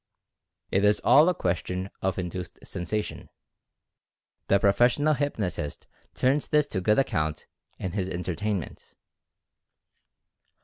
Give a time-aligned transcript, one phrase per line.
[0.71, 3.29] It L all a question of induced sensation.
[4.47, 5.85] The profes sional hypnotist
[6.15, 7.45] turns this to good account
[7.77, 8.95] in his en tertainment.